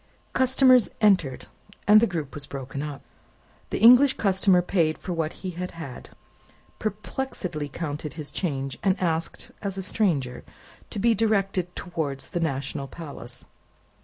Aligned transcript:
Customers 0.33 0.89
entered, 0.99 1.45
and 1.87 1.99
the 2.01 2.07
group 2.07 2.33
was 2.33 2.47
broken 2.47 2.81
up. 2.81 3.03
The 3.69 3.77
English 3.77 4.17
customer 4.17 4.63
paid 4.63 4.97
for 4.97 5.13
what 5.13 5.31
he 5.45 5.51
had 5.51 5.73
had, 5.77 6.09
perplexedly 6.79 7.69
counted 7.71 8.15
his 8.15 8.31
change, 8.31 8.79
and 8.81 8.99
asked, 8.99 9.51
as 9.61 9.77
a 9.77 9.83
stranger, 9.83 10.43
to 10.89 10.97
be 10.97 11.13
directed 11.13 11.75
towards 11.75 12.29
the 12.29 12.39
National 12.39 12.87
Palace. 12.87 13.45